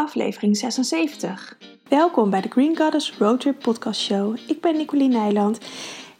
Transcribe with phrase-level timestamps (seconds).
[0.00, 1.58] aflevering 76.
[1.88, 4.36] Welkom bij de Green Goddess Roadtrip Podcast Show.
[4.46, 5.58] Ik ben Nicoline Nijland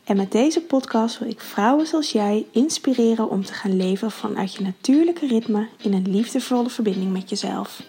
[0.05, 4.55] en met deze podcast wil ik vrouwen zoals jij inspireren om te gaan leven vanuit
[4.55, 7.83] je natuurlijke ritme in een liefdevolle verbinding met jezelf.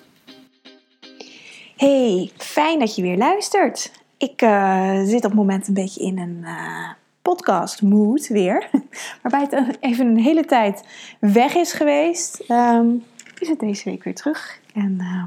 [1.78, 3.92] Hey, fijn dat je weer luistert.
[4.18, 6.90] Ik uh, zit op het moment een beetje in een uh,
[7.22, 8.70] podcast mood weer,
[9.22, 10.84] waarbij het even een hele tijd
[11.20, 12.44] weg is geweest.
[12.50, 13.04] Um,
[13.40, 15.24] is het deze week weer terug en uh,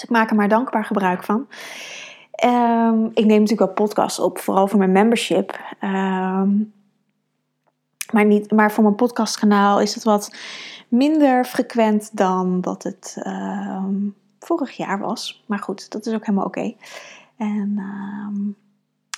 [0.00, 1.46] dus ik maak er maar dankbaar gebruik van.
[2.44, 5.60] Um, ik neem natuurlijk wel podcasts op, vooral voor mijn membership.
[5.80, 6.72] Um,
[8.12, 10.36] maar, niet, maar voor mijn podcastkanaal is het wat
[10.88, 15.44] minder frequent dan wat het um, vorig jaar was.
[15.46, 16.74] Maar goed, dat is ook helemaal oké.
[17.36, 17.82] En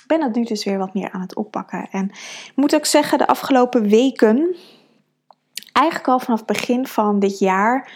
[0.01, 1.87] ik ben dat nu dus weer wat meer aan het oppakken.
[1.91, 2.05] En
[2.45, 4.55] ik moet ook zeggen, de afgelopen weken,
[5.71, 7.91] eigenlijk al vanaf begin van dit jaar,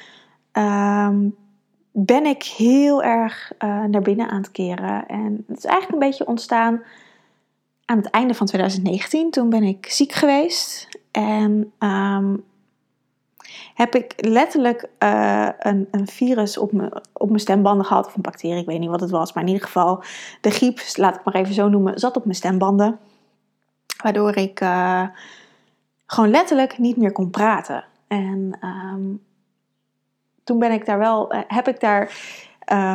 [1.98, 5.08] ben ik heel erg uh, naar binnen aan het keren.
[5.08, 6.84] En het is eigenlijk een beetje ontstaan
[7.86, 9.32] aan het einde van 2019.
[9.32, 10.88] Toen ben ik ziek geweest.
[11.12, 12.44] En um,
[13.74, 18.06] heb ik letterlijk uh, een, een, virus op, op mijn stembanden gehad.
[18.06, 19.34] Of een bacterie, ik weet niet wat het was.
[19.34, 20.04] Maar in ieder geval,
[20.42, 23.00] de griep, laat ik maar even zo noemen, zat op mijn stembanden.
[24.04, 25.08] Waardoor ik uh,
[26.06, 27.84] gewoon letterlijk niet meer kon praten.
[28.08, 29.22] En um,
[30.46, 32.12] toen ben ik daar wel, eh, heb ik daar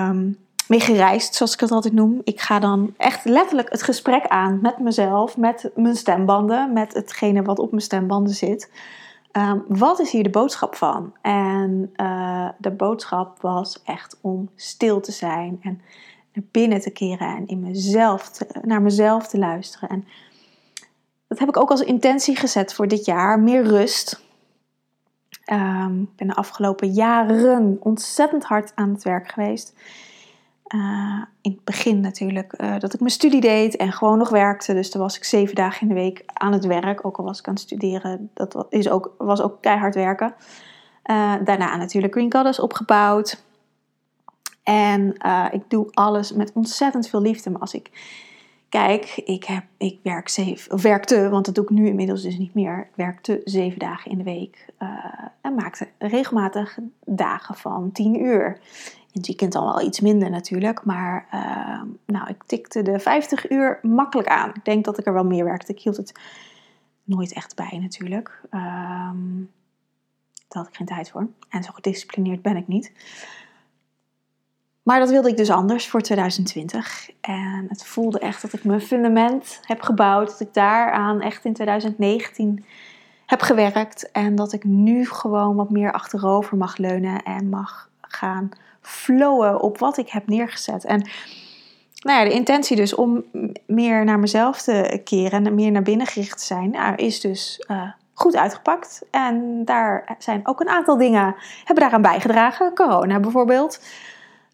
[0.08, 2.20] um, mee gereisd, zoals ik het altijd noem.
[2.24, 7.42] Ik ga dan echt letterlijk het gesprek aan met mezelf, met mijn stembanden, met hetgene
[7.42, 8.70] wat op mijn stembanden zit.
[9.32, 11.12] Um, wat is hier de boodschap van?
[11.22, 15.80] En uh, de boodschap was echt om stil te zijn en
[16.32, 19.88] naar binnen te keren en in mezelf te, naar mezelf te luisteren.
[19.88, 20.04] En
[21.28, 24.28] dat heb ik ook als intentie gezet voor dit jaar: meer rust.
[25.52, 29.74] Um, ik ben de afgelopen jaren ontzettend hard aan het werk geweest.
[30.74, 34.72] Uh, in het begin natuurlijk uh, dat ik mijn studie deed en gewoon nog werkte.
[34.72, 37.06] Dus dan was ik zeven dagen in de week aan het werk.
[37.06, 38.30] Ook al was ik aan het studeren.
[38.34, 40.34] Dat is ook, was ook keihard werken.
[41.04, 43.42] Uh, daarna natuurlijk Green Goddess opgebouwd.
[44.62, 45.14] En
[45.50, 47.50] ik doe alles met ontzettend veel liefde.
[47.50, 47.90] Maar als ik
[48.70, 52.54] kijk, ik, heb, ik werk zeven, werkte, want dat doe ik nu inmiddels dus niet
[52.54, 52.78] meer.
[52.78, 54.88] Ik werkte zeven dagen in de week uh,
[55.40, 58.60] en maakte regelmatig dagen van tien uur.
[59.12, 63.50] In het weekend al wel iets minder natuurlijk, maar uh, nou, ik tikte de 50
[63.50, 64.48] uur makkelijk aan.
[64.54, 65.72] Ik denk dat ik er wel meer werkte.
[65.72, 66.20] Ik hield het
[67.04, 68.40] nooit echt bij natuurlijk.
[68.50, 68.60] Uh,
[70.48, 71.28] daar had ik geen tijd voor.
[71.48, 72.92] En zo gedisciplineerd ben ik niet.
[74.90, 77.10] Maar dat wilde ik dus anders voor 2020.
[77.20, 80.28] En het voelde echt dat ik mijn fundament heb gebouwd.
[80.28, 82.64] Dat ik daaraan echt in 2019
[83.26, 84.10] heb gewerkt.
[84.10, 88.48] En dat ik nu gewoon wat meer achterover mag leunen en mag gaan
[88.80, 90.84] flowen op wat ik heb neergezet.
[90.84, 91.08] En
[92.00, 93.24] nou ja, de intentie dus om
[93.66, 97.64] meer naar mezelf te keren en meer naar binnen gericht te zijn, nou, is dus
[97.70, 99.02] uh, goed uitgepakt.
[99.10, 101.34] En daar zijn ook een aantal dingen
[101.64, 102.74] hebben daaraan bijgedragen.
[102.74, 103.80] Corona bijvoorbeeld.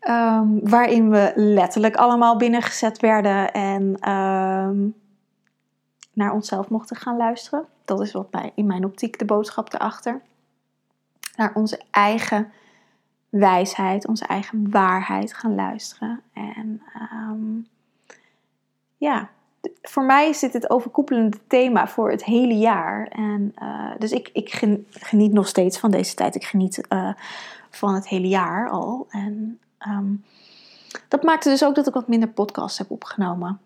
[0.08, 4.94] Um, waarin we letterlijk allemaal binnengezet werden en um,
[6.12, 7.66] naar onszelf mochten gaan luisteren.
[7.84, 10.20] Dat is wat mij, in mijn optiek de boodschap erachter.
[11.36, 12.52] Naar onze eigen
[13.28, 16.20] wijsheid, onze eigen waarheid gaan luisteren.
[16.32, 17.66] En um,
[18.96, 19.28] ja,
[19.82, 23.06] voor mij is het overkoepelende thema voor het hele jaar.
[23.06, 26.34] En, uh, dus ik, ik geniet nog steeds van deze tijd.
[26.34, 27.12] Ik geniet uh,
[27.70, 29.06] van het hele jaar al.
[29.10, 30.24] En Um,
[31.08, 33.60] dat maakte dus ook dat ik wat minder podcasts heb opgenomen.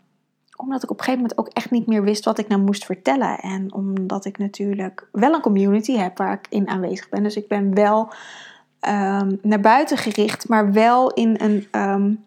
[0.56, 2.84] Omdat ik op een gegeven moment ook echt niet meer wist wat ik nou moest
[2.84, 3.38] vertellen.
[3.38, 7.22] En omdat ik natuurlijk wel een community heb waar ik in aanwezig ben.
[7.22, 8.12] Dus ik ben wel
[8.88, 12.24] um, naar buiten gericht, maar wel in een, um,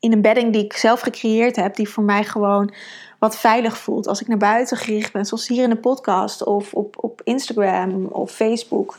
[0.00, 1.76] in een bedding die ik zelf gecreëerd heb.
[1.76, 2.72] Die voor mij gewoon
[3.18, 4.06] wat veilig voelt.
[4.06, 8.04] Als ik naar buiten gericht ben, zoals hier in de podcast of op, op Instagram
[8.04, 8.98] of Facebook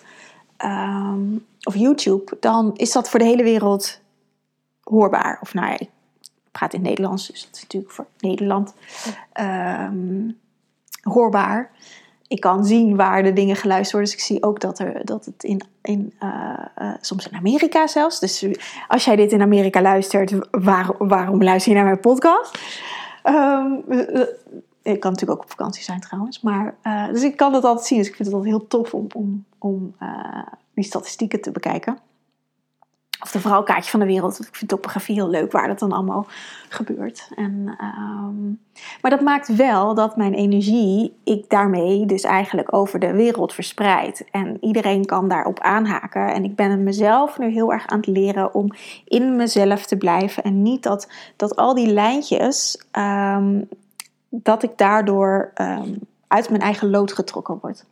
[1.63, 3.99] of YouTube, dan is dat voor de hele wereld
[4.83, 5.37] hoorbaar.
[5.41, 5.89] Of nou ja, ik
[6.51, 8.73] praat in het Nederlands, dus dat is natuurlijk voor Nederland
[9.39, 10.37] um,
[11.01, 11.71] hoorbaar.
[12.27, 14.09] Ik kan zien waar de dingen geluisterd worden.
[14.09, 17.87] Dus ik zie ook dat, er, dat het in, in uh, uh, soms in Amerika
[17.87, 18.19] zelfs.
[18.19, 18.45] Dus
[18.87, 22.59] als jij dit in Amerika luistert, waar, waarom luister je naar mijn podcast?
[23.23, 23.83] Um,
[24.81, 26.41] ik kan natuurlijk ook op vakantie zijn trouwens.
[26.41, 26.75] Maar,
[27.11, 27.97] dus ik kan dat altijd zien.
[27.97, 29.95] Dus ik vind het altijd heel tof om, om, om
[30.79, 31.99] die statistieken te bekijken.
[33.21, 34.39] Of beste vrouwkaartje van de wereld.
[34.39, 36.27] Ik vind topografie heel leuk waar dat dan allemaal
[36.69, 37.29] gebeurt.
[37.35, 38.47] En, ehm,
[39.01, 44.25] maar dat maakt wel dat mijn energie, ik daarmee dus eigenlijk over de wereld verspreid.
[44.31, 46.33] En iedereen kan daarop aanhaken.
[46.33, 48.71] En ik ben mezelf nu heel erg aan het leren om
[49.05, 50.43] in mezelf te blijven.
[50.43, 53.61] En niet dat, dat al die lijntjes, ehm,
[54.29, 55.93] dat ik daardoor ehm,
[56.27, 57.85] uit mijn eigen lood getrokken word.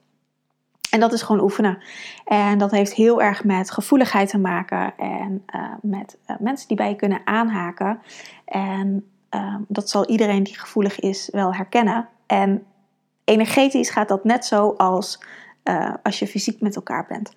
[0.97, 1.77] En dat is gewoon oefenen.
[2.25, 6.77] En dat heeft heel erg met gevoeligheid te maken en uh, met uh, mensen die
[6.77, 7.99] bij je kunnen aanhaken.
[8.45, 9.05] En
[9.35, 12.07] uh, dat zal iedereen die gevoelig is wel herkennen.
[12.27, 12.63] En
[13.23, 15.19] energetisch gaat dat net zo als
[15.63, 17.31] eh, als je fysiek met elkaar bent.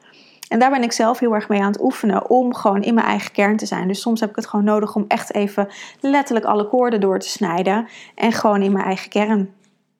[0.49, 3.07] En daar ben ik zelf heel erg mee aan het oefenen om gewoon in mijn
[3.07, 3.89] eigen kern te zijn.
[3.89, 5.69] Dus soms heb ik het gewoon nodig om echt even
[6.01, 9.51] letterlijk alle koorden door te snijden en gewoon in mijn eigen kern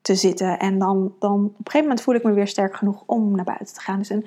[0.03, 0.59] te zitten.
[0.59, 3.45] En dan, dan op een gegeven moment voel ik me weer sterk genoeg om naar
[3.45, 3.99] buiten te gaan.
[3.99, 4.25] Dus op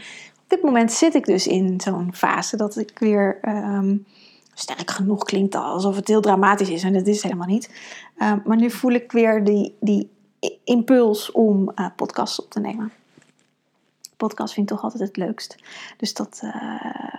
[0.47, 4.05] dit moment zit ik dus in zo'n fase dat ik weer um,
[4.53, 6.83] sterk genoeg klinkt alsof het heel dramatisch is.
[6.83, 7.69] En dat is helemaal niet.
[8.21, 10.09] Um, maar nu voel ik weer die, die
[10.63, 12.91] impuls om uh, podcasts op te nemen.
[14.17, 15.55] Podcast vind ik toch altijd het leukst.
[15.97, 17.15] Dus dat, uh,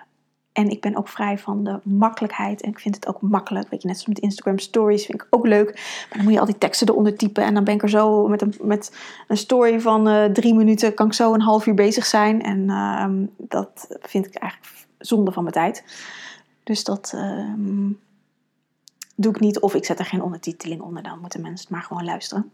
[0.55, 2.63] en ik ben ook vrij van de makkelijkheid.
[2.63, 3.69] En ik vind het ook makkelijk.
[3.69, 5.73] Weet je, net zoals met Instagram stories vind ik ook leuk.
[6.09, 7.45] Maar dan moet je al die teksten eronder typen.
[7.45, 8.97] En dan ben ik er zo met een, met
[9.29, 10.95] een story van uh, drie minuten.
[10.95, 12.43] Kan ik zo een half uur bezig zijn.
[12.43, 13.07] En uh,
[13.37, 15.85] dat vind ik eigenlijk zonde van mijn tijd.
[16.65, 17.91] Dus dat uh,
[19.17, 19.61] doe ik niet.
[19.61, 21.03] Of ik zet er geen ondertiteling onder.
[21.03, 22.51] Dan moeten mensen het maar gewoon luisteren.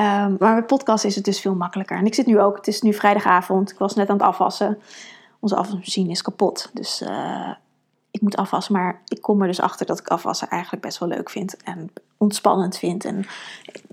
[0.00, 1.96] Um, maar met podcast is het dus veel makkelijker.
[1.96, 3.70] En ik zit nu ook, het is nu vrijdagavond.
[3.70, 4.78] Ik was net aan het afwassen
[5.44, 6.70] onze afwasmachine is kapot.
[6.72, 7.50] Dus uh,
[8.10, 8.74] ik moet afwassen.
[8.74, 11.56] Maar ik kom er dus achter dat ik afwassen eigenlijk best wel leuk vind.
[11.62, 13.04] En ontspannend vind.
[13.04, 13.26] En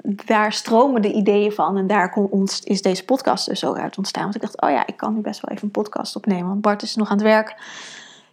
[0.04, 1.78] daar stromen de ideeën van.
[1.78, 2.18] En daar
[2.64, 4.24] is deze podcast dus ook uit ontstaan.
[4.24, 6.48] Want ik dacht, oh ja, ik kan nu best wel even een podcast opnemen.
[6.48, 7.56] Want Bart is nog aan het werk.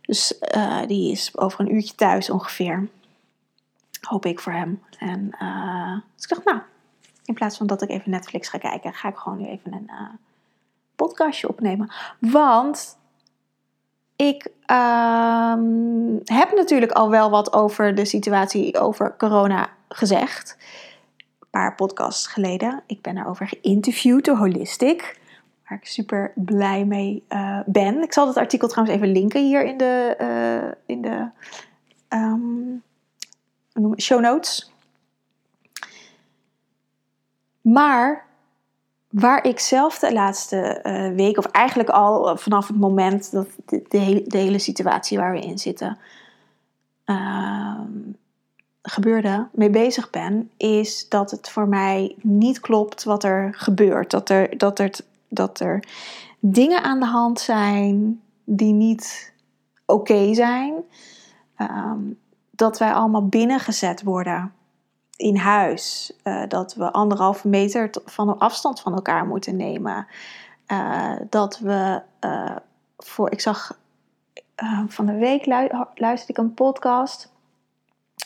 [0.01, 2.89] Dus uh, die is over een uurtje thuis ongeveer.
[4.01, 4.83] Hoop ik voor hem.
[4.99, 6.59] En uh, dus ik dacht, nou,
[7.25, 9.91] in plaats van dat ik even Netflix ga kijken, ga ik gewoon nu even een
[10.97, 11.93] podcastje opnemen.
[12.19, 12.98] Want
[14.19, 20.57] ik um, heb natuurlijk al wel wat over de situatie over corona gezegd.
[21.19, 22.83] Een paar podcasts geleden.
[22.87, 25.21] Ik ben daarover geïnterviewd door Holistic.
[25.69, 28.03] Waar ik super blij mee uh, ben.
[28.03, 31.29] Ik zal het artikel trouwens even linken hier in de, uh, in de
[32.09, 32.83] um,
[33.97, 34.73] show notes.
[37.61, 38.28] Maar
[39.21, 43.99] Waar ik zelf de laatste uh, week, of eigenlijk al vanaf het moment dat de,
[43.99, 45.99] hele, hele, situatie waar we in zitten
[47.07, 47.81] uh,
[48.83, 54.11] gebeurde, mee bezig ben, is dat het voor mij niet klopt wat er gebeurt.
[54.11, 54.91] Dat er, dat er,
[55.29, 55.85] dat er
[56.41, 59.33] dingen aan de hand zijn die niet
[59.87, 60.75] oké zijn.
[61.59, 62.19] Um,
[62.51, 64.53] dat wij allemaal binnengezet worden
[65.19, 66.13] in huis.
[66.25, 70.07] Uh, dat we anderhalve meter van afstand van elkaar moeten nemen.
[70.67, 72.57] Uh, dat we uh,
[72.97, 73.31] voor.
[73.31, 73.79] Ik zag
[74.89, 77.33] van de week lu luisterde ik een podcast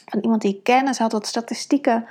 [0.06, 0.86] van iemand die ik ken.
[0.86, 2.06] En ze had wat statistieken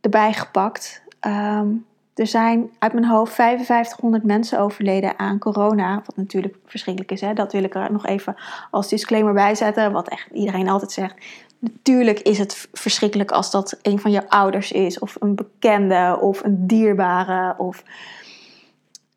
[0.00, 1.02] erbij gepakt.
[1.20, 6.02] Um, er zijn uit mijn hoofd 5500 mensen overleden aan corona.
[6.06, 7.20] Wat natuurlijk verschrikkelijk is.
[7.20, 7.32] Hè?
[7.32, 8.36] Dat wil ik er nog even
[8.70, 9.92] als disclaimer bij zetten.
[9.92, 11.14] Wat echt iedereen altijd zegt.
[11.58, 16.44] Natuurlijk is het verschrikkelijk als dat een van je ouders is, of een bekende, of
[16.44, 17.54] een dierbare.
[17.58, 17.82] Of,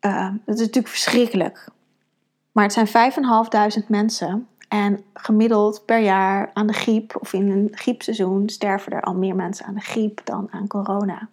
[0.00, 1.68] dat is natuurlijk verschrikkelijk.
[2.52, 3.12] Maar het zijn
[3.82, 4.48] 5.500 mensen.
[4.68, 9.34] En gemiddeld per jaar aan de griep, of in een griepseizoen, sterven er al meer
[9.34, 11.28] mensen aan de griep dan aan corona.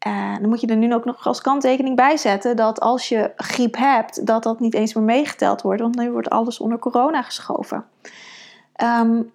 [0.00, 3.32] En dan moet je er nu ook nog als kanttekening bij zetten dat als je
[3.36, 7.22] griep hebt, dat dat niet eens meer meegeteld wordt, want nu wordt alles onder corona
[7.22, 7.84] geschoven.
[8.82, 9.32] Um,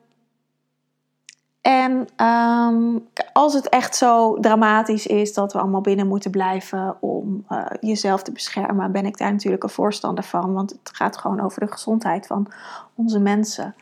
[1.62, 7.46] en um, als het echt zo dramatisch is dat we allemaal binnen moeten blijven om
[7.50, 10.54] uh, jezelf te beschermen, ben ik daar natuurlijk een voorstander van.
[10.54, 12.48] Want het gaat gewoon over de gezondheid van
[12.96, 13.76] onze mensen.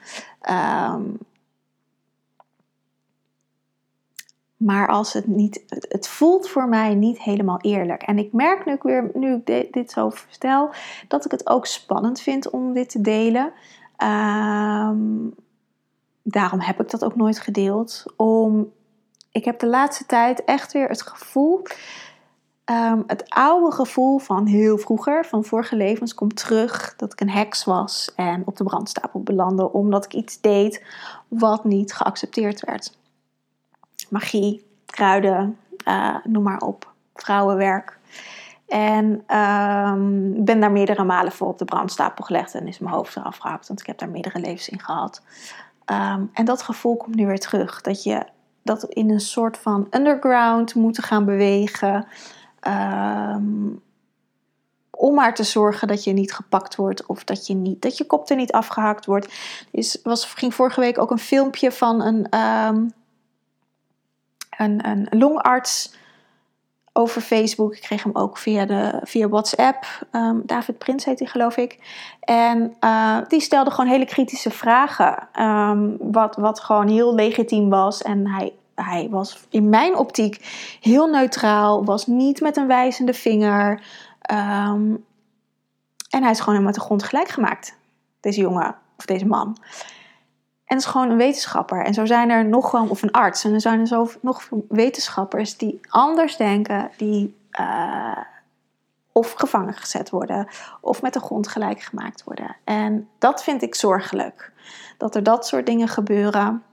[0.94, 1.18] Um,
[4.66, 8.04] maar als het niet, het voelt voor mij niet helemaal eerlijk.
[8.04, 10.70] En ik merk nu, ik weer, nu ik dit zo vertel,
[11.08, 13.52] dat ik het ook spannend vind om dit te delen.
[14.04, 15.36] Um,
[16.22, 18.06] daarom heb ik dat ook nooit gedeeld.
[18.16, 18.72] Om,
[19.32, 21.62] ik heb de laatste tijd echt weer het gevoel,
[22.66, 26.94] um, het oude gevoel van heel vroeger, van vorige levens, komt terug.
[26.98, 30.84] Dat ik een heks was en op de brandstapel belandde omdat ik iets deed
[31.28, 33.02] wat niet geaccepteerd werd.
[34.14, 38.00] Magie, kruiden, uh, noem maar op, vrouwenwerk.
[38.68, 39.06] En
[39.38, 43.38] um, ben daar meerdere malen voor op de brandstapel gelegd en is mijn hoofd eraf
[43.38, 45.22] gehakt, want ik heb daar meerdere levens in gehad.
[45.86, 47.82] Um, en dat gevoel komt nu weer terug.
[47.82, 48.26] Dat je
[48.64, 52.08] dat in een soort van underground moeten gaan bewegen.
[52.68, 53.82] Um,
[54.90, 58.06] om maar te zorgen dat je niet gepakt wordt of dat je, niet, dat je
[58.06, 59.34] kop er niet afgehakt wordt.
[59.72, 62.28] Er was, ging vorige week ook een filmpje van een,
[64.58, 65.96] een, een longarts
[66.94, 67.76] over Facebook.
[67.76, 70.08] Ik kreeg hem ook via, de, via WhatsApp.
[70.12, 71.80] Um, David Prins heet hij, geloof ik.
[72.20, 75.28] En uh, die stelde gewoon hele kritische vragen.
[75.40, 78.02] Um, wat, wat gewoon heel legitiem was.
[78.02, 80.36] En hij, hij was in mijn optiek
[80.82, 81.86] heel neutraal.
[81.86, 83.72] Was niet met een wijzende vinger.
[84.32, 85.06] Um,
[86.10, 87.78] en hij is gewoon helemaal de grond gelijk gemaakt.
[88.20, 89.58] Deze jongen of deze man.
[90.66, 91.86] En het is gewoon een wetenschapper.
[91.86, 93.44] En zo zijn er nog gewoon, of een arts.
[93.44, 98.18] En er zijn er zo nog wetenschappers die anders denken, die uh,
[99.12, 100.48] of gevangen gezet worden,
[100.82, 102.56] of met de grond gelijk gemaakt worden.
[102.64, 104.52] En dat vind ik zorgelijk.
[104.98, 106.64] Dat er dat soort dingen gebeuren.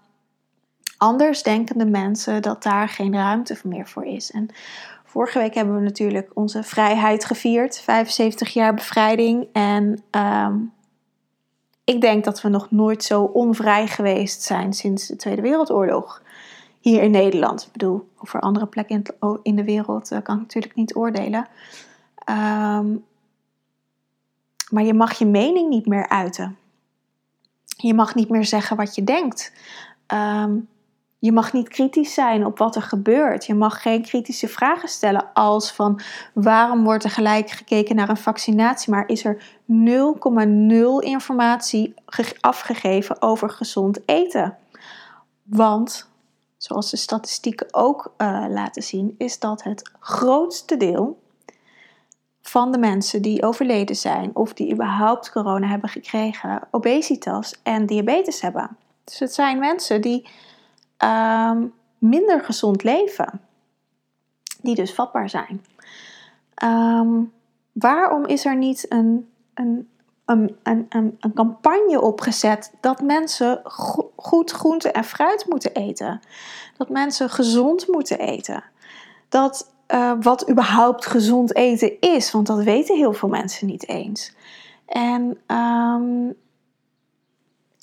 [0.96, 4.30] Anders denkende mensen dat daar geen ruimte meer voor is.
[4.30, 4.48] En
[5.04, 9.48] vorige week hebben we natuurlijk onze vrijheid gevierd, 75 jaar bevrijding.
[9.52, 10.72] En um,
[11.84, 16.22] ik denk dat we nog nooit zo onvrij geweest zijn sinds de Tweede Wereldoorlog.
[16.80, 17.62] Hier in Nederland.
[17.62, 19.02] Ik bedoel, over andere plekken
[19.42, 21.48] in de wereld uh, kan ik natuurlijk niet oordelen.
[22.30, 23.04] Um,
[24.70, 26.56] maar je mag je mening niet meer uiten.
[27.64, 29.52] Je mag niet meer zeggen wat je denkt.
[30.06, 30.68] Um,
[31.20, 33.46] je mag niet kritisch zijn op wat er gebeurt.
[33.46, 36.00] Je mag geen kritische vragen stellen als van
[36.34, 41.94] waarom wordt er gelijk gekeken naar een vaccinatie, maar is er 0,0 informatie
[42.40, 44.56] afgegeven over gezond eten.
[45.42, 46.10] Want,
[46.56, 51.18] zoals de statistieken ook uh, laten zien, is dat het grootste deel
[52.42, 58.40] van de mensen die overleden zijn of die überhaupt corona hebben gekregen, obesitas en diabetes
[58.40, 58.76] hebben.
[59.04, 60.28] Dus het zijn mensen die
[61.04, 63.40] um, minder gezond leven,
[64.62, 65.64] die dus vatbaar zijn.
[66.64, 67.32] Um,
[67.72, 69.88] waarom is er niet een, een,
[70.24, 70.86] een, een,
[71.20, 76.20] een campagne opgezet dat mensen go goed groente en fruit moeten eten?
[76.76, 78.64] Dat mensen gezond moeten eten?
[79.28, 84.34] Dat uh, wat überhaupt gezond eten is, want dat weten heel veel mensen niet eens.
[84.86, 86.34] En um,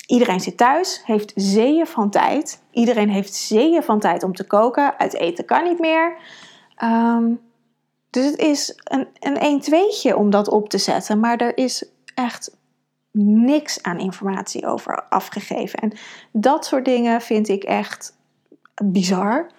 [0.07, 2.61] Iedereen zit thuis, heeft zeeën van tijd.
[2.71, 4.99] Iedereen heeft zeeën van tijd om te koken.
[4.99, 6.17] Uit eten kan niet meer.
[6.83, 7.39] Um,
[8.09, 11.19] dus het is een, een 1-2'tje om dat op te zetten.
[11.19, 11.85] Maar er is
[12.15, 12.57] echt
[13.21, 15.79] niks aan informatie over afgegeven.
[15.79, 15.91] En
[16.31, 18.17] dat soort dingen vind ik echt
[18.83, 19.51] bizar.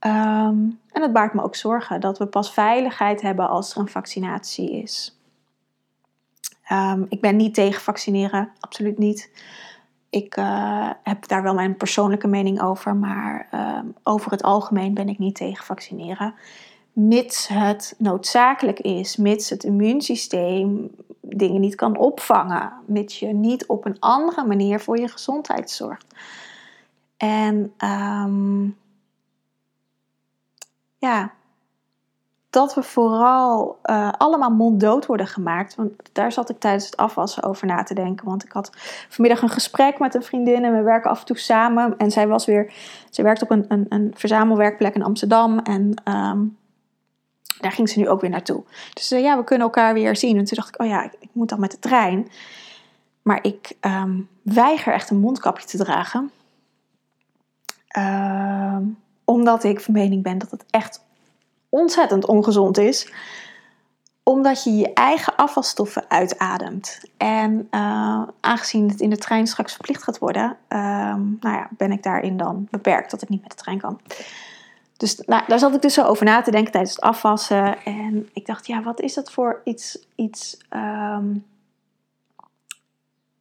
[0.00, 3.88] Um, en het baart me ook zorgen dat we pas veiligheid hebben als er een
[3.88, 5.18] vaccinatie is.
[6.72, 9.30] Um, ik ben niet tegen vaccineren, absoluut niet.
[10.14, 15.08] Ik uh, heb daar wel mijn persoonlijke mening over, maar uh, over het algemeen ben
[15.08, 16.34] ik niet tegen vaccineren.
[16.92, 20.90] Mits het noodzakelijk is, mits het immuunsysteem
[21.20, 26.14] dingen niet kan opvangen, mits je niet op een andere manier voor je gezondheid zorgt.
[27.16, 28.76] En um,
[30.98, 31.32] ja,
[32.54, 35.74] dat we vooral uh, allemaal monddood worden gemaakt.
[35.74, 38.26] Want daar zat ik tijdens het afwassen over na te denken.
[38.26, 38.70] Want ik had
[39.08, 41.96] vanmiddag een gesprek met een vriendin en we werken af en toe samen.
[41.98, 42.72] En zij was weer,
[43.10, 45.58] zij werkt op een, een, een verzamelwerkplek in Amsterdam.
[45.58, 46.56] En um,
[47.60, 48.62] daar ging ze nu ook weer naartoe.
[48.92, 50.38] Dus ja, we kunnen elkaar weer zien.
[50.38, 52.28] En toen dacht ik, oh ja, ik, moet dan met de trein.
[53.22, 56.30] Maar ik um, weiger echt een mondkapje te dragen.
[57.98, 58.76] Uh,
[59.24, 61.03] omdat ik van mening ben dat het echt
[61.74, 63.12] ontzettend ongezond is
[64.22, 67.00] omdat je je eigen afvalstoffen uitademt.
[67.16, 70.78] En uh, aangezien het in de trein straks verplicht gaat worden, uh,
[71.40, 74.00] nou ja, ben ik daarin dan beperkt dat ik niet met de trein kan.
[74.96, 77.84] Dus nou, daar zat ik dus zo over na te denken tijdens het afwassen.
[77.84, 81.44] En ik dacht, ja, wat is dat voor iets, iets um,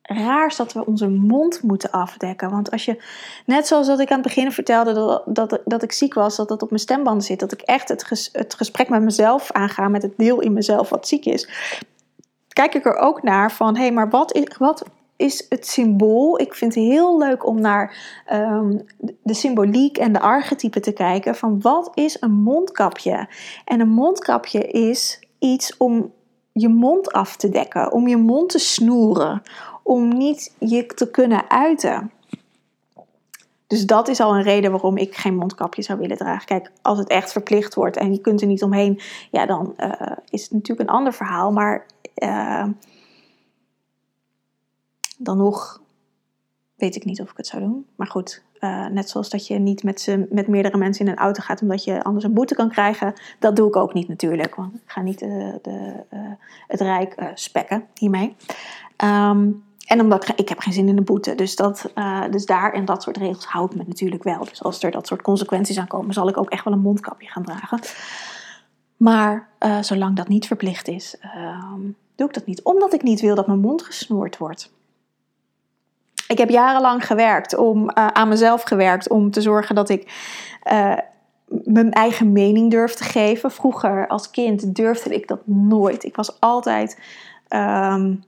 [0.03, 2.49] raars dat we onze mond moeten afdekken.
[2.49, 3.03] Want als je,
[3.45, 6.47] net zoals dat ik aan het begin vertelde dat, dat, dat ik ziek was, dat
[6.47, 9.87] dat op mijn stembanden zit, dat ik echt het, ges, het gesprek met mezelf aanga,
[9.87, 11.49] met het deel in mezelf wat ziek is,
[12.47, 14.83] kijk ik er ook naar van, hé, hey, maar wat is, wat
[15.15, 16.39] is het symbool?
[16.39, 17.97] Ik vind het heel leuk om naar
[18.31, 18.85] um,
[19.23, 23.27] de symboliek en de archetypen te kijken van wat is een mondkapje?
[23.65, 26.11] En een mondkapje is iets om
[26.51, 29.41] je mond af te dekken, om je mond te snoeren,
[29.83, 32.11] om niet je te kunnen uiten.
[33.67, 36.45] Dus dat is al een reden waarom ik geen mondkapje zou willen dragen.
[36.45, 38.99] Kijk, als het echt verplicht wordt en je kunt er niet omheen,
[39.31, 39.91] ja, dan uh,
[40.29, 41.51] is het natuurlijk een ander verhaal.
[41.51, 41.85] Maar
[42.15, 42.65] uh,
[45.17, 45.81] dan nog
[46.75, 47.85] weet ik niet of ik het zou doen.
[47.95, 51.41] Maar goed, uh, net zoals dat je niet met, met meerdere mensen in een auto
[51.41, 53.13] gaat omdat je anders een boete kan krijgen.
[53.39, 54.55] Dat doe ik ook niet natuurlijk.
[54.55, 56.03] Want ik ga niet de,
[56.67, 58.35] het Rijk spekken hiermee.
[59.03, 61.35] Um, en omdat ik, ik heb geen zin in een boete.
[61.35, 64.45] Dus, dat, uh, dus daar en dat soort regels hou ik me natuurlijk wel.
[64.45, 67.27] Dus als er dat soort consequenties aan komen, zal ik ook echt wel een mondkapje
[67.27, 67.79] gaan dragen.
[68.97, 71.73] Maar uh, zolang dat niet verplicht is, uh,
[72.15, 72.63] doe ik dat niet.
[72.63, 74.71] Omdat ik niet wil dat mijn mond gesnoerd wordt.
[76.27, 80.11] Ik heb jarenlang gewerkt om, uh, aan mezelf gewerkt om te zorgen dat ik
[81.63, 83.51] mijn eigen mening durf te geven.
[83.51, 86.03] Vroeger als kind durfde ik dat nooit.
[86.03, 86.99] Ik was altijd.
[87.49, 88.23] Um,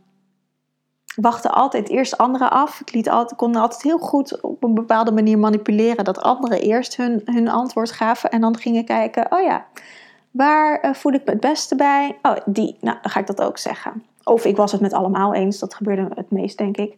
[1.15, 2.79] wachtte altijd eerst anderen af.
[2.79, 6.97] Ik liet altijd, kon altijd heel goed op een bepaalde manier manipuleren dat anderen eerst
[6.97, 8.29] hun, hun antwoord gaven.
[8.29, 9.65] En dan gingen kijken, oh ja,
[10.31, 12.17] waar uh, voel ik me het beste bij?
[12.21, 14.03] Oh, die, nou dan ga ik dat ook zeggen.
[14.23, 16.97] Of ik was het met allemaal eens, dat gebeurde het meest, denk ik.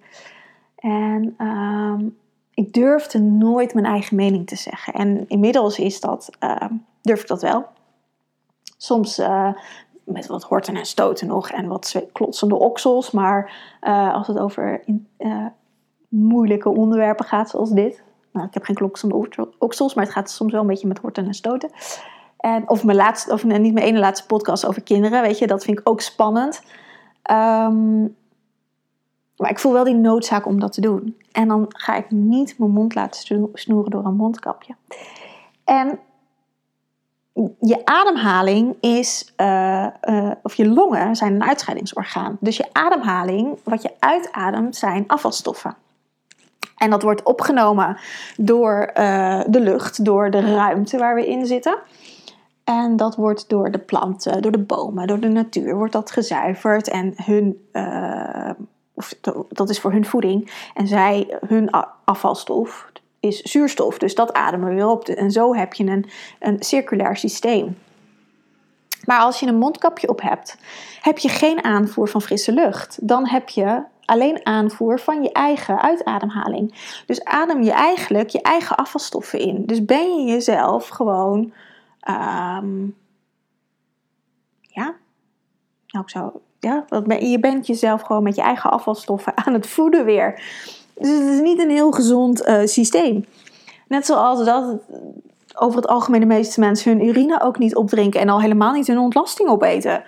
[0.75, 2.17] En um,
[2.53, 4.93] ik durfde nooit mijn eigen mening te zeggen.
[4.93, 6.55] En inmiddels is dat, uh,
[7.01, 7.65] durf ik dat wel.
[8.77, 9.53] Soms uh,
[10.07, 13.11] met wat horten en stoten nog en wat klotsende oksels.
[13.11, 14.83] Maar uh, als het over
[15.17, 15.45] uh,
[16.07, 18.03] moeilijke onderwerpen gaat, zoals dit.
[18.31, 21.25] Nou, ik heb geen klotsende oksels, maar het gaat soms wel een beetje met horten
[21.25, 21.69] en stoten.
[22.37, 25.63] En, of mijn laatste, of niet mijn ene laatste podcast over kinderen, weet je, dat
[25.63, 26.61] vind ik ook spannend.
[27.31, 28.15] Um,
[29.37, 31.17] maar ik voel wel die noodzaak om dat te doen.
[31.31, 34.75] En dan ga ik niet mijn mond laten snoeren door een mondkapje.
[35.63, 35.99] En
[37.59, 42.37] je ademhaling is, uh, uh, of je longen zijn een uitscheidingsorgaan.
[42.39, 45.75] Dus je ademhaling, wat je uitademt, zijn afvalstoffen.
[46.77, 47.97] En dat wordt opgenomen
[48.37, 51.77] door uh, de lucht, door de ruimte waar we in zitten.
[52.63, 56.89] En dat wordt door de planten, door de bomen, door de natuur, wordt dat gezuiverd.
[56.89, 57.69] En hun,
[58.93, 59.13] of
[59.49, 60.69] dat is voor hun voeding.
[60.73, 61.69] En zij, hun
[62.05, 63.97] afvalstof, is zuurstof.
[63.97, 65.07] Dus dat ademen we weer op.
[65.07, 66.05] En zo heb je een,
[66.39, 67.77] een circulair systeem.
[69.05, 70.57] Maar als je een mondkapje op hebt,
[71.01, 72.97] heb je geen aanvoer van frisse lucht.
[73.01, 76.73] Dan heb je alleen aanvoer van je eigen uitademhaling.
[77.05, 79.65] Dus adem je eigenlijk je eigen afvalstoffen in.
[79.65, 81.53] Dus ben je jezelf gewoon.
[82.09, 82.95] Um,
[84.61, 84.95] ja,
[85.87, 86.31] nou ik zou.
[86.59, 86.85] Ja,
[87.19, 90.41] je bent jezelf gewoon met je eigen afvalstoffen aan het voeden weer.
[90.99, 93.25] Dus het is niet een heel gezond uh, systeem.
[93.87, 94.75] Net zoals dat
[95.55, 98.87] over het algemeen de meeste mensen hun urine ook niet opdrinken en al helemaal niet
[98.87, 100.03] hun ontlasting opeten.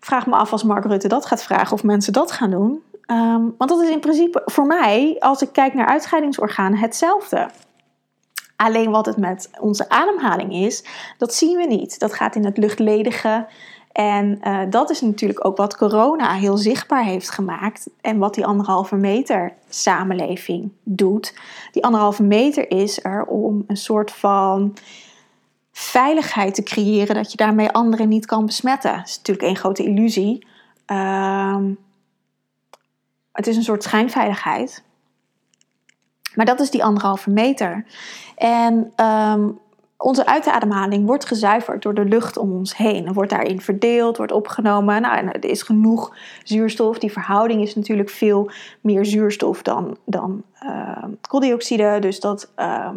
[0.00, 2.82] Vraag me af als Mark Rutte dat gaat vragen of mensen dat gaan doen.
[3.10, 7.48] Um, want dat is in principe voor mij, als ik kijk naar uitscheidingsorganen, hetzelfde.
[8.56, 10.84] Alleen wat het met onze ademhaling is,
[11.18, 11.98] dat zien we niet.
[11.98, 13.46] Dat gaat in het luchtledige,
[13.96, 17.88] en uh, dat is natuurlijk ook wat corona heel zichtbaar heeft gemaakt.
[18.00, 21.34] En wat die anderhalve meter samenleving doet.
[21.72, 24.76] Die anderhalve meter is er om een soort van
[25.72, 28.96] veiligheid te creëren dat je daarmee anderen niet kan besmetten.
[28.96, 30.46] Dat is natuurlijk een grote illusie.
[30.86, 31.64] Uh,
[33.32, 34.82] het is een soort schijnveiligheid.
[36.34, 37.86] Maar dat is die anderhalve meter.
[38.34, 39.58] En um,
[39.98, 43.06] onze uitademhaling wordt gezuiverd door de lucht om ons heen.
[43.06, 45.00] Er wordt daarin verdeeld, wordt opgenomen.
[45.00, 46.98] Nou, en er is genoeg zuurstof.
[46.98, 51.98] Die verhouding is natuurlijk veel meer zuurstof dan, dan uh, kooldioxide.
[52.00, 52.88] Dus dat, uh,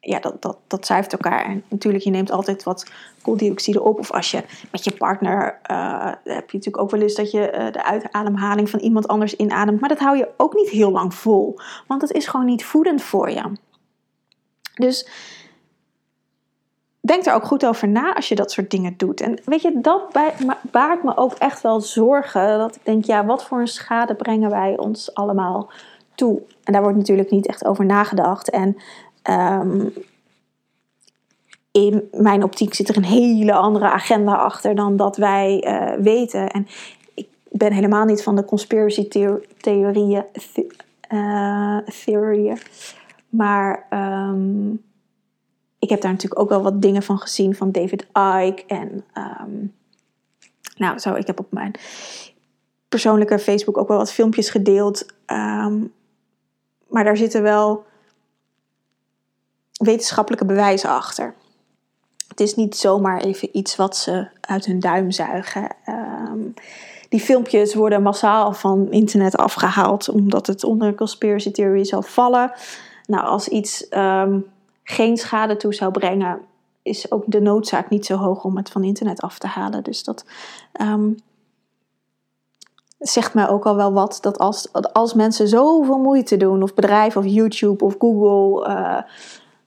[0.00, 1.44] ja, dat, dat, dat zuivert elkaar.
[1.44, 2.90] En natuurlijk, je neemt altijd wat
[3.22, 3.98] kooldioxide op.
[3.98, 7.52] Of als je met je partner, uh, heb je natuurlijk ook wel eens dat je
[7.52, 9.80] uh, de uitademhaling van iemand anders inademt.
[9.80, 11.58] Maar dat hou je ook niet heel lang vol.
[11.86, 13.42] Want het is gewoon niet voedend voor je.
[14.74, 15.08] Dus
[17.10, 19.20] denk er ook goed over na als je dat soort dingen doet.
[19.20, 20.18] En weet je, dat
[20.70, 22.58] baart me ook echt wel zorgen.
[22.58, 25.70] Dat ik denk, ja, wat voor een schade brengen wij ons allemaal
[26.14, 26.40] toe?
[26.64, 28.50] En daar wordt natuurlijk niet echt over nagedacht.
[28.50, 28.76] En
[29.30, 29.92] um,
[31.72, 36.50] in mijn optiek zit er een hele andere agenda achter dan dat wij uh, weten.
[36.50, 36.66] En
[37.14, 39.08] ik ben helemaal niet van de conspiracy
[39.60, 40.24] theorieën.
[41.12, 42.58] Uh, theorieën.
[43.28, 44.89] Maar um,
[45.80, 48.64] ik heb daar natuurlijk ook wel wat dingen van gezien van David Icke.
[48.66, 49.04] En
[49.40, 49.74] um,
[50.76, 51.74] nou, zo, ik heb op mijn
[52.88, 55.06] persoonlijke Facebook ook wel wat filmpjes gedeeld.
[55.26, 55.92] Um,
[56.88, 57.84] maar daar zitten wel
[59.72, 61.34] wetenschappelijke bewijzen achter.
[62.28, 65.76] Het is niet zomaar even iets wat ze uit hun duim zuigen.
[65.88, 66.54] Um,
[67.08, 72.52] die filmpjes worden massaal van internet afgehaald omdat het onder conspiracy theory zal vallen.
[73.06, 74.38] nou, als iets ehm,
[74.82, 76.40] geen schade toe zou brengen,
[76.82, 79.82] is ook de noodzaak niet zo hoog om het van internet af te halen.
[79.82, 80.24] Dus dat
[80.72, 81.12] ehm,
[82.98, 84.18] zegt mij ook al wel wat.
[84.20, 88.98] Dat als, als mensen zoveel moeite doen, of bedrijven, of YouTube, of Google, uh,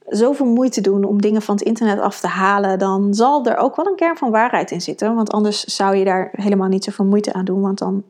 [0.07, 3.75] zoveel moeite doen om dingen van het internet af te halen, dan zal er ook
[3.75, 5.15] wel een kern van waarheid in zitten.
[5.15, 7.61] Want anders zou je daar helemaal niet zoveel moeite aan doen.
[7.61, 8.03] Want dan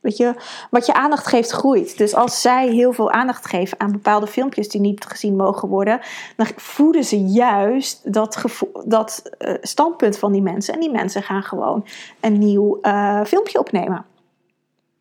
[0.00, 0.34] Weet je,
[0.70, 1.98] wat je aandacht geeft, groeit.
[1.98, 6.00] Dus als zij heel veel aandacht geven aan bepaalde filmpjes die niet gezien mogen worden,
[6.36, 8.44] dan voeden ze juist dat,
[8.84, 10.74] dat uh, standpunt van die mensen.
[10.74, 11.86] En die mensen gaan gewoon
[12.20, 14.04] een nieuw uh, filmpje opnemen.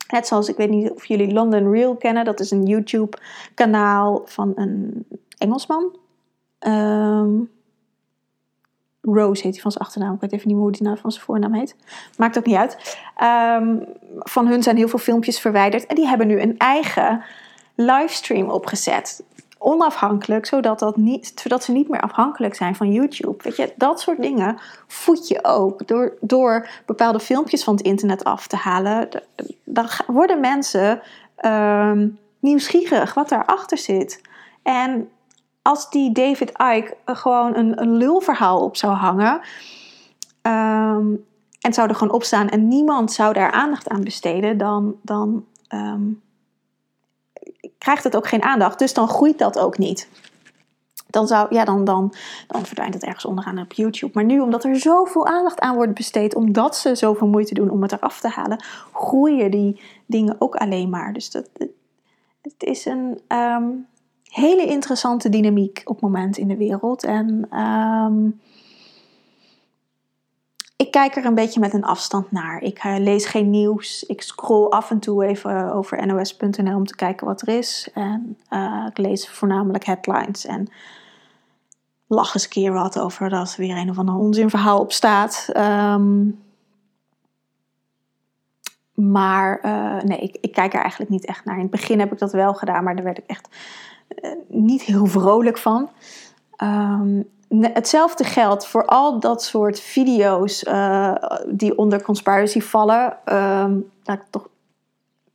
[0.10, 4.52] Net zoals, ik weet niet of jullie London Real kennen, dat is een YouTube-kanaal van
[4.56, 5.06] een
[5.38, 5.98] Engelsman.
[6.60, 7.50] Um,
[9.02, 10.14] Rose heet hij van zijn achternaam.
[10.14, 11.76] Ik weet even niet hoe hij nou van zijn voornaam heet.
[12.18, 12.98] Maakt ook niet uit.
[13.16, 13.76] Ehm,
[14.20, 15.86] van hun zijn heel veel filmpjes verwijderd.
[15.86, 17.24] En die hebben nu een eigen
[17.76, 19.24] livestream opgezet.
[19.58, 23.44] Onafhankelijk, zodat, dat niet, zodat ze niet meer afhankelijk zijn van YouTube.
[23.44, 24.58] Weet je, dat soort dingen
[24.88, 25.88] voed je ook.
[25.88, 29.10] Door, door bepaalde filmpjes van het internet af te halen.
[29.64, 31.02] Dan worden mensen
[31.36, 32.08] ehm,
[32.40, 34.22] nieuwsgierig wat daarachter zit.
[34.64, 35.10] En
[35.62, 39.41] als die David Icke gewoon een, lulverhaal op zou hangen.
[40.41, 41.28] Um,
[41.60, 46.12] en zou er gewoon opstaan en niemand zou daar aandacht aan besteden, dan, dan ehm,
[47.78, 48.80] krijgt het ook geen aandacht.
[48.80, 50.10] Dus dan groeit dat ook niet.
[51.10, 52.13] Dan, zou, ja, dan, dan,
[52.48, 54.12] dan verdwijnt het ergens onderaan op YouTube.
[54.13, 57.82] Maar nu, omdat er zoveel aandacht aan wordt besteed, omdat ze zoveel moeite doen om
[57.82, 61.13] het eraf te halen, groeien die dingen ook alleen maar.
[61.13, 61.50] Dus dat,
[62.41, 63.67] het is een, ehm,
[64.30, 67.04] hele interessante dynamiek op het moment in de wereld.
[67.04, 68.28] En ehm,
[70.76, 72.62] ik kijk er een beetje met een afstand naar.
[72.62, 74.04] Ik uh, lees geen nieuws.
[74.04, 77.89] Ik scroll af en toe even over nos.nl om te kijken wat er is.
[77.94, 80.68] En uh, ik lees voornamelijk headlines en
[82.08, 85.50] lach eens een keer wat over dat er weer een of ander onzinverhaal op staat.
[85.58, 86.39] Um,
[88.94, 91.56] maar uh, nee, ik, ik, kijk er eigenlijk niet echt naar.
[91.56, 93.50] In het begin heb ik dat wel gedaan, maar daar werd ik echt
[94.48, 95.89] niet heel vrolijk van.
[96.63, 97.30] Um,
[97.62, 101.15] hetzelfde geldt voor al dat soort video's uh,
[101.48, 103.17] die onder conspiracy vallen.
[103.34, 104.48] Um, dat toch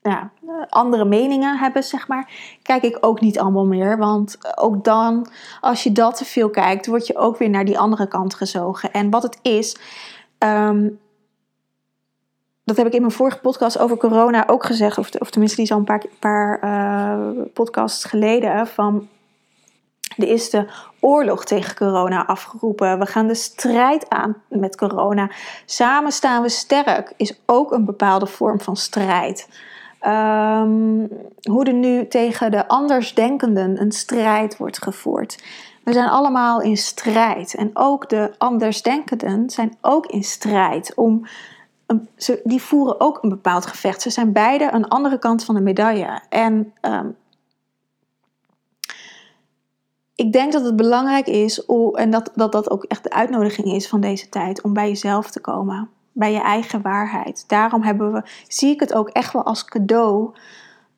[0.02, 0.30] ja,
[0.68, 2.30] andere meningen hebben, zeg maar.
[2.62, 3.98] Kijk ik ook niet allemaal meer.
[3.98, 5.26] Want ook dan,
[5.60, 8.92] als je dat te veel kijkt, word je ook weer naar die andere kant gezogen.
[8.92, 9.76] En wat het is.
[10.38, 10.98] Um,
[12.64, 14.98] dat heb ik in mijn vorige podcast over corona ook gezegd.
[14.98, 18.66] Of, of tenminste, die is al een paar, paar uh, podcasts geleden.
[18.66, 19.08] Van
[20.16, 20.66] de
[21.00, 22.98] oorlog tegen corona afgeroepen.
[22.98, 25.30] We gaan de strijd aan met corona.
[25.64, 29.48] Samen staan we sterk is ook een bepaalde vorm van strijd.
[30.06, 31.08] Um,
[31.42, 35.42] hoe er nu tegen de andersdenkenden een strijd wordt gevoerd.
[35.84, 37.54] We zijn allemaal in strijd.
[37.54, 41.26] En ook de andersdenkenden zijn ook in strijd om
[42.16, 44.02] ze, die voeren ook een bepaald gevecht.
[44.02, 46.20] Ze zijn beide een andere kant van de medaille.
[46.28, 47.16] En um,
[50.14, 53.88] ik denk dat het belangrijk is, en dat, dat dat ook echt de uitnodiging is
[53.88, 55.88] van deze tijd, om bij jezelf te komen.
[56.12, 57.44] Bij je eigen waarheid.
[57.48, 60.34] Daarom hebben we, zie ik het ook echt wel als cadeau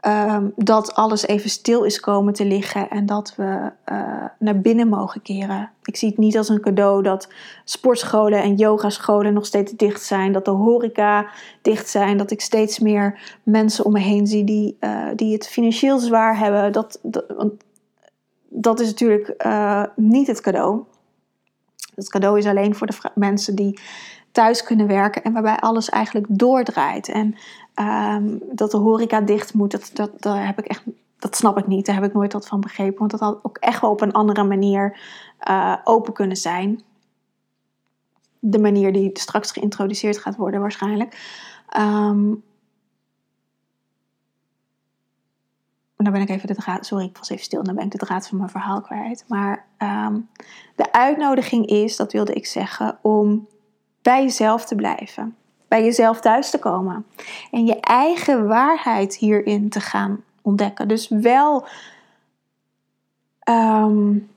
[0.06, 4.88] Ehm, dat alles even stil is komen te liggen en dat we uh, naar binnen
[4.88, 5.70] mogen keren.
[5.82, 7.28] Ik zie het niet als een cadeau dat
[7.64, 11.26] sportscholen en yogascholen nog steeds dicht zijn, dat de horeca
[11.62, 15.48] dicht zijn, dat ik steeds meer mensen om me heen zie die, uh, die het
[15.48, 16.72] financieel zwaar hebben.
[16.72, 17.52] Dat, dat, want
[18.48, 20.82] dat is natuurlijk uh, niet het cadeau.
[21.94, 23.80] Het cadeau is alleen voor de mensen die
[24.32, 27.08] thuis kunnen werken en waarbij alles eigenlijk doordraait.
[27.08, 27.34] En
[27.80, 30.82] um, dat de horeca dicht moet, dat, dat, dat, heb ik echt,
[31.18, 31.86] dat snap ik niet.
[31.86, 32.98] Daar heb ik nooit wat van begrepen.
[32.98, 34.98] Want dat had ook echt wel op een andere manier
[35.48, 36.82] uh, open kunnen zijn.
[38.38, 41.44] De manier die straks geïntroduceerd gaat worden waarschijnlijk.
[41.78, 42.44] Um,
[45.96, 46.86] dan ben ik even de draad.
[46.86, 47.62] Sorry, ik was even stil.
[47.62, 49.24] Dan ben ik de draad van mijn verhaal kwijt.
[49.28, 50.28] Maar um,
[50.74, 53.48] de uitnodiging is, dat wilde ik zeggen, om
[54.02, 55.36] bij jezelf te blijven.
[55.68, 57.06] Bij jezelf thuis te komen.
[57.50, 60.88] En je eigen waarheid hierin te gaan ontdekken.
[60.88, 61.66] Dus wel
[63.48, 64.30] um,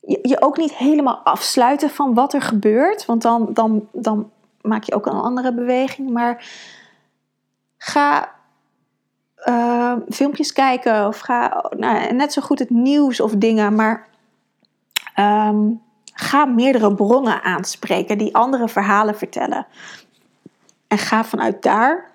[0.00, 3.06] je, ook niet helemaal afsluiten van wat er gebeurt.
[3.06, 6.10] Want dan, dan, dan maak je ook een andere beweging.
[6.10, 6.44] Maar
[7.78, 8.32] ga
[9.44, 11.06] uh, filmpjes kijken.
[11.06, 13.74] Of ga nou, net zo goed het nieuws of dingen.
[13.74, 14.08] Maar
[15.16, 15.82] um,
[16.18, 19.66] Ga meerdere bronnen aanspreken die andere verhalen vertellen.
[20.88, 22.10] En ga vanuit daar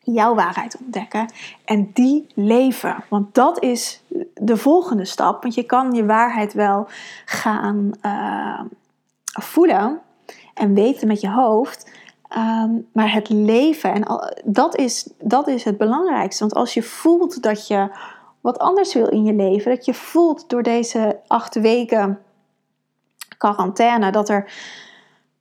[0.00, 1.32] jouw waarheid ontdekken
[1.64, 3.04] en die leven.
[3.08, 4.02] Want dat is
[4.34, 5.42] de volgende stap.
[5.42, 6.86] Want je kan je waarheid wel
[7.24, 8.60] gaan uh,
[9.24, 10.00] voelen
[10.54, 11.90] en weten met je hoofd.
[12.28, 16.42] Ehm, maar het leven, en dat, is, dat is het belangrijkste.
[16.42, 17.88] Want als je voelt dat je
[18.40, 22.18] wat anders wil in je leven, dat je voelt door deze acht weken
[23.36, 24.52] quarantaine dat er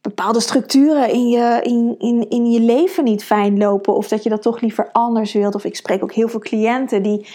[0.02, 4.30] bepaalde structuren in je, in, in, in je leven niet fijn lopen, of dat je
[4.30, 5.56] dat toch liever anders wilt.
[5.56, 7.28] Of ik spreek ook heel veel cliënten die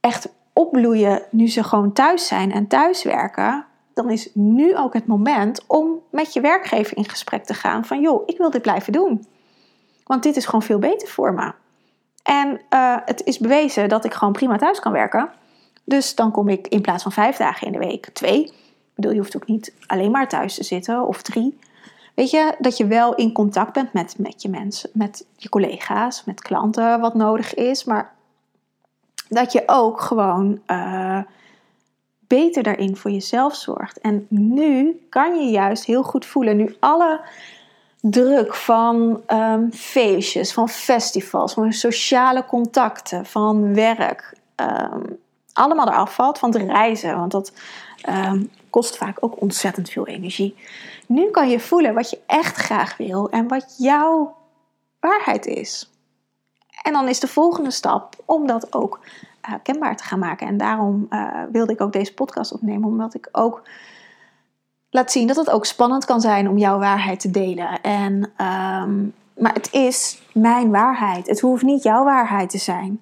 [0.00, 5.64] echt opbloeien nu ze gewoon thuis zijn en thuiswerken dan is nu ook het moment
[5.66, 9.26] om met je werkgever in gesprek te gaan van joh, ik wil dit blijven doen.
[10.04, 11.52] Want dit is gewoon veel beter voor me.
[12.22, 15.30] En uh, het is bewezen dat ik gewoon prima thuis kan werken.
[15.84, 18.52] Dus dan kom ik in plaats van vijf dagen in de week twee.
[19.02, 21.58] Bedoel, je hoeft ook niet alleen maar thuis te zitten of drie.
[22.14, 26.24] Weet je, dat je wel in contact bent met, met je mensen, met je collega's,
[26.24, 27.84] met klanten, wat nodig is.
[27.84, 28.12] Maar
[29.28, 31.18] dat je ook gewoon uh,
[32.26, 34.00] beter daarin voor jezelf zorgt.
[34.00, 37.20] En nu kan je juist heel goed voelen, nu alle
[38.00, 45.18] druk van um, feestjes, van festivals, van sociale contacten, van werk, um,
[45.52, 47.52] allemaal eraf valt, van het reizen, want dat
[48.08, 50.56] um, kost vaak ook ontzettend veel energie.
[51.06, 54.36] Nu kan je voelen wat je echt graag wil en wat jouw
[55.00, 55.90] waarheid is.
[56.82, 59.00] En dan is de volgende stap om dat ook
[59.48, 60.46] uh, kenbaar te gaan maken.
[60.46, 63.62] En daarom uh, wilde ik ook deze podcast opnemen, omdat ik ook
[64.90, 67.80] laat zien dat het ook spannend kan zijn om jouw waarheid te delen.
[67.80, 71.26] En, um, maar het is mijn waarheid.
[71.26, 73.00] Het hoeft niet jouw waarheid te zijn.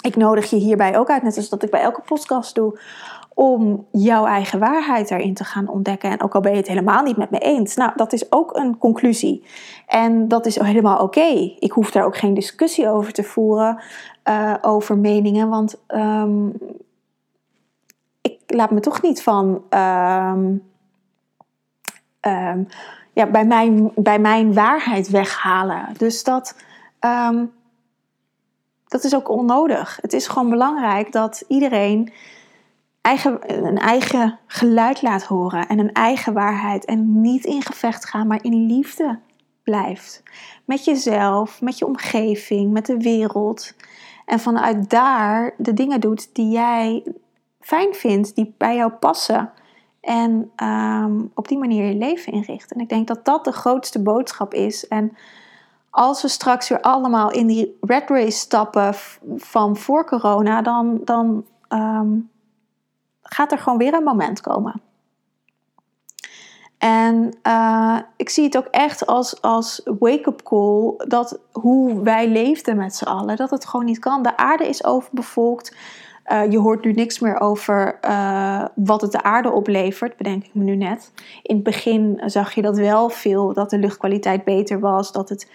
[0.00, 2.78] Ik nodig je hierbij ook uit, net als dat ik bij elke podcast doe,
[3.34, 6.10] om jouw eigen waarheid erin te gaan ontdekken.
[6.10, 8.56] En ook al ben je het helemaal niet met me eens, nou, dat is ook
[8.56, 9.44] een conclusie.
[9.86, 11.54] En dat is helemaal oké.
[11.58, 13.82] Ik hoef daar ook geen discussie over te voeren,
[14.28, 16.52] uh, over meningen, want um,
[18.20, 19.62] ik laat me toch niet van.
[19.70, 20.62] Um,
[22.20, 22.68] um,
[23.14, 25.88] ja, bij, mijn, bij mijn waarheid weghalen.
[25.96, 26.56] Dus dat,
[28.88, 29.98] dat is ook onnodig.
[30.00, 32.12] Het is gewoon belangrijk dat iedereen
[33.02, 36.84] eigen, een eigen geluid laat horen en een eigen waarheid.
[36.84, 39.18] En niet in gevecht gaan, maar in liefde
[39.62, 40.22] blijft.
[40.64, 43.74] Met jezelf, met je omgeving, met de wereld.
[44.26, 47.04] En vanuit daar de dingen doet die jij
[47.60, 49.50] fijn vindt, die bij jou passen.
[50.00, 52.72] En um, op die manier je leven inricht.
[52.72, 54.88] En ik denk dat dat de grootste boodschap is.
[54.88, 55.16] En
[55.90, 58.94] als we straks weer allemaal in die red race stappen
[59.36, 62.30] van voor corona, dan, dan um,
[63.32, 64.80] gaat er gewoon weer een moment komen.
[66.78, 72.76] En uh, ik zie het ook echt als, als wake-up call dat hoe wij leefden
[72.76, 74.22] met z'n allen, dat het gewoon niet kan.
[74.22, 75.76] De aarde is overbevolkt.
[76.26, 80.54] Uh, je hoort nu niks meer over uh, wat het de aarde oplevert, bedenk ik
[80.54, 81.12] me nu net.
[81.42, 85.50] In het begin zag je dat wel veel, dat de luchtkwaliteit beter was, dat het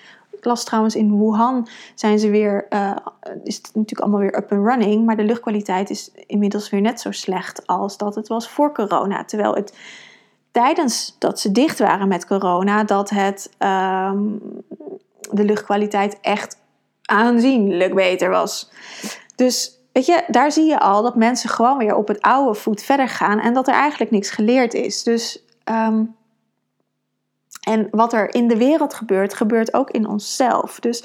[0.47, 2.95] las trouwens in Wuhan zijn ze weer, uh,
[3.43, 7.01] is het natuurlijk allemaal weer up and running, maar de luchtkwaliteit is inmiddels weer net
[7.01, 9.25] zo slecht als dat het was voor corona.
[9.25, 9.77] Terwijl het
[10.51, 14.41] tijdens dat ze dicht waren met corona, dat het um,
[15.31, 16.57] de luchtkwaliteit echt
[17.05, 18.71] aanzienlijk beter was.
[19.35, 22.81] Dus weet je, daar zie je al dat mensen gewoon weer op het oude voet
[22.81, 25.03] verder gaan en dat er eigenlijk niks geleerd is.
[25.03, 26.15] Dus um,
[27.67, 30.79] en wat er in de wereld gebeurt, gebeurt ook in onszelf.
[30.79, 31.03] Dus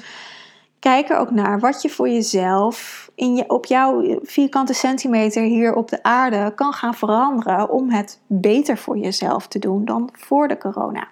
[0.79, 5.75] kijk er ook naar wat je voor jezelf in je, op jouw vierkante centimeter hier
[5.75, 10.47] op de aarde kan gaan veranderen om het beter voor jezelf te doen dan voor
[10.47, 11.07] de corona.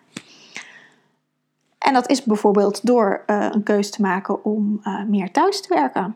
[1.77, 5.73] En dat is bijvoorbeeld door uh, een keuze te maken om uh, meer thuis te
[5.73, 6.15] werken.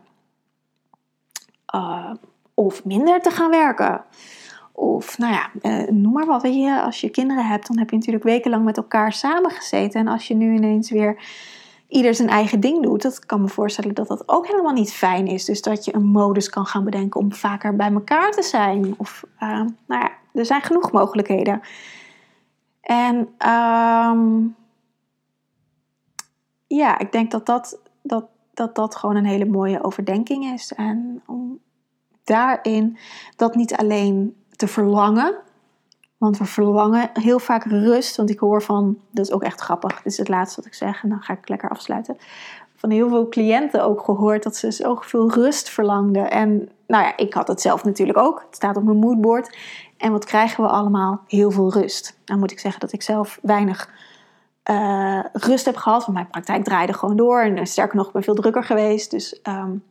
[1.76, 2.12] Uh,
[2.54, 4.04] of minder te gaan werken.
[4.76, 6.42] Of nou ja, eh, noem maar wat.
[6.42, 10.00] Weet je, als je kinderen hebt, dan heb je natuurlijk wekenlang met elkaar samengezeten.
[10.00, 11.24] En als je nu ineens weer
[11.88, 15.28] ieder zijn eigen ding doet, dat kan me voorstellen dat dat ook helemaal niet fijn
[15.28, 15.46] is.
[15.46, 18.94] Dus dat je een modus kan gaan bedenken om vaker bij elkaar te zijn.
[18.98, 19.50] Of uh,
[19.88, 21.62] nou ja, er zijn genoeg mogelijkheden.
[22.82, 23.16] En
[23.50, 24.56] um,
[26.68, 30.74] ja, ik denk dat dat, dat, dat dat gewoon een hele mooie overdenking is.
[30.74, 31.60] En om
[32.24, 32.98] daarin
[33.36, 35.36] dat niet alleen te verlangen.
[36.18, 38.16] Want we verlangen heel vaak rust.
[38.16, 40.74] Want ik hoor van, dat is ook echt grappig, dit is het laatste wat ik
[40.74, 42.18] zeg en dan ga ik lekker afsluiten.
[42.76, 46.32] Van heel veel cliënten ook gehoord dat ze zoveel rust verlangden.
[46.32, 48.44] En nou ja, ik had het zelf natuurlijk ook.
[48.46, 49.58] Het staat op mijn moodboard.
[49.98, 51.22] En wat krijgen we allemaal?
[51.28, 52.18] Heel veel rust.
[52.26, 53.90] Nou moet ik zeggen dat ik zelf weinig
[54.72, 56.02] uh, rust heb gehad.
[56.02, 57.40] Want mijn praktijk draaide gewoon door.
[57.40, 59.12] En sterker nog, ik ben veel drukker geweest.
[59.12, 59.84] Dus um,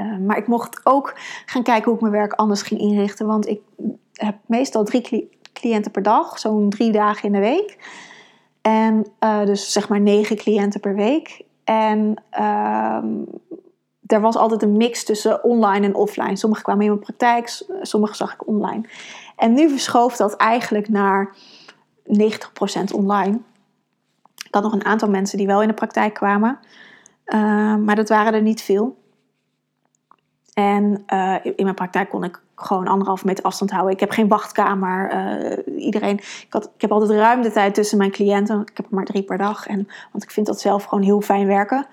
[0.00, 1.14] Eh, maar ik mocht ook
[1.46, 3.26] gaan kijken hoe ik mijn werk anders ging inrichten.
[3.26, 3.60] Want ik
[4.12, 7.78] heb meestal drie cliënten per dag, zo'n drie dagen in de week.
[8.62, 11.42] En uh, dus zeg maar negen cliënten per week.
[11.64, 13.02] En uh,
[14.06, 16.36] er was altijd een mix tussen online en offline.
[16.36, 18.82] Sommige kwamen in mijn praktijk, sommige zag ik online.
[19.36, 21.36] En nu verschoof dat eigenlijk naar
[22.04, 22.12] 90%
[22.94, 23.38] online.
[24.46, 26.58] Ik had nog een aantal mensen die wel in de praktijk kwamen.
[27.26, 28.99] Uh, maar dat waren er niet veel.
[30.60, 33.92] En uh, in mijn praktijk kon ik gewoon anderhalve meter afstand houden.
[33.92, 35.12] Ik heb geen wachtkamer.
[35.14, 38.60] Uh, iedereen, ik, had, ik heb altijd ruim de tijd tussen mijn cliënten.
[38.60, 39.66] Ik heb er maar drie per dag.
[39.66, 41.86] En, want ik vind dat zelf gewoon heel fijn werken.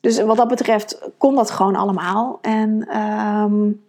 [0.00, 2.38] Dus wat dat betreft kon dat gewoon allemaal.
[2.42, 3.84] En, um,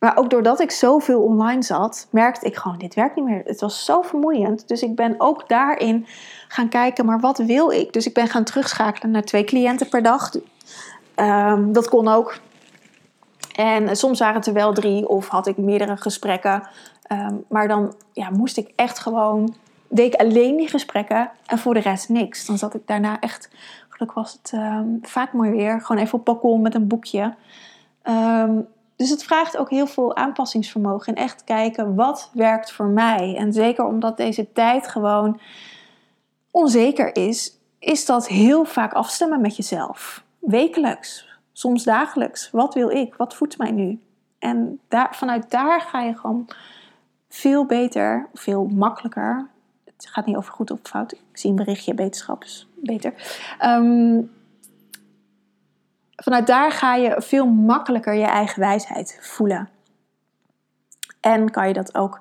[0.00, 3.42] maar ook doordat ik zoveel online zat, merkte ik gewoon, dit werkt niet meer.
[3.44, 4.68] Het was zo vermoeiend.
[4.68, 6.06] Dus ik ben ook daarin
[6.48, 7.92] gaan kijken, maar wat wil ik?
[7.92, 10.30] Dus ik ben gaan terugschakelen naar twee cliënten per dag.
[11.16, 12.38] Um, dat kon ook.
[13.58, 16.68] En soms waren het er wel drie of had ik meerdere gesprekken.
[17.12, 19.54] Um, maar dan ja, moest ik echt gewoon,
[19.88, 22.46] deed ik alleen die gesprekken en voor de rest niks.
[22.46, 23.50] Dan zat ik daarna echt,
[23.88, 27.34] gelukkig was het um, vaak mooi weer, gewoon even op balkon met een boekje.
[28.02, 28.66] Um,
[28.96, 33.36] dus het vraagt ook heel veel aanpassingsvermogen en echt kijken wat werkt voor mij.
[33.36, 35.40] En zeker omdat deze tijd gewoon
[36.50, 40.24] onzeker is, is dat heel vaak afstemmen met jezelf.
[40.38, 41.27] Wekelijks,
[41.58, 42.50] soms dagelijks.
[42.50, 43.14] Wat wil ik?
[43.14, 44.00] Wat voedt mij nu?
[44.38, 46.48] En daar, vanuit daar ga je gewoon
[47.28, 49.48] veel beter, veel makkelijker.
[49.84, 51.12] Het gaat niet over goed of fout.
[51.12, 53.14] Ik zie een berichtje, beterschap is beter.
[53.64, 54.30] Um,
[56.16, 59.68] vanuit daar ga je veel makkelijker je eigen wijsheid voelen.
[61.20, 62.20] En kan je dat ook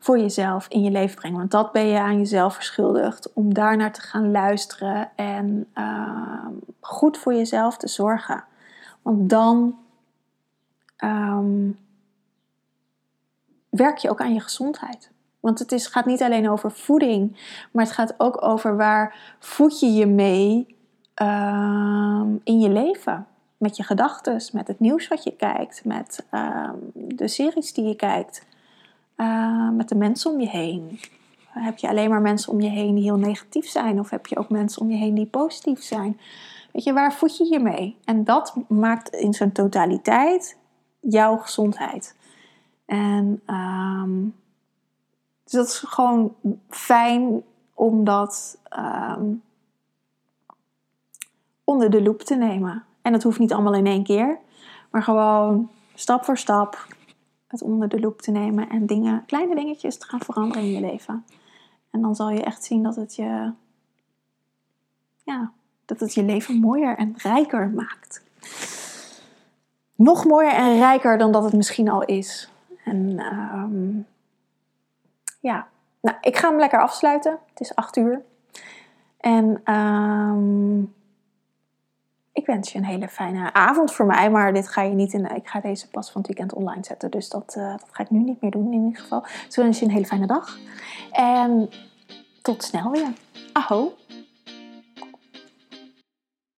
[0.00, 1.38] voor jezelf in je leven brengen.
[1.38, 6.46] Want dat ben je aan jezelf verschuldigd om daarnaar te gaan luisteren en uh,
[6.80, 8.44] goed voor jezelf te zorgen.
[9.02, 9.78] Want dan
[11.04, 11.78] um,
[13.68, 15.10] werk je ook aan je gezondheid.
[15.40, 17.36] Want het is, gaat niet alleen over voeding,
[17.72, 20.76] maar het gaat ook over waar voed je je mee
[21.22, 23.26] uh, in je leven.
[23.56, 26.26] Met je gedachten, met het nieuws wat je kijkt, met
[26.94, 28.46] de series die je kijkt,
[29.20, 31.00] uh, met de mensen om je heen.
[31.48, 34.36] Heb je alleen maar mensen om je heen die heel negatief zijn, of heb je
[34.36, 36.20] ook mensen om je heen die positief zijn?
[36.72, 37.96] Weet je, waar voed je je mee?
[38.04, 40.58] En dat maakt in zijn totaliteit
[41.00, 42.16] jouw gezondheid.
[42.86, 44.34] En um,
[45.44, 46.34] dus dat is gewoon
[46.68, 47.42] fijn
[47.74, 49.42] om dat um,
[51.64, 52.84] onder de loep te nemen.
[53.02, 54.38] En dat hoeft niet allemaal in één keer,
[54.90, 56.86] maar gewoon stap voor stap
[57.50, 60.80] het onder de loep te nemen en dingen, kleine dingetjes te gaan veranderen in je
[60.80, 61.24] leven.
[61.90, 63.52] En dan zal je echt zien dat het je,
[65.22, 65.52] ja,
[65.84, 68.22] dat het je leven mooier en rijker maakt.
[69.94, 72.50] Nog mooier en rijker dan dat het misschien al is.
[72.84, 74.06] En um,
[75.40, 75.68] ja,
[76.00, 77.38] nou, ik ga hem lekker afsluiten.
[77.48, 78.22] Het is acht uur.
[79.16, 80.94] En um,
[82.40, 84.30] ik wens je een hele fijne avond voor mij.
[84.30, 85.34] Maar dit ga je niet in.
[85.34, 87.10] Ik ga deze pas van het weekend online zetten.
[87.10, 89.20] Dus dat, uh, dat ga ik nu niet meer doen in ieder geval.
[89.20, 90.58] Dus ik wens je een hele fijne dag.
[91.10, 91.70] En
[92.42, 93.12] tot snel weer.
[93.52, 93.92] Aho.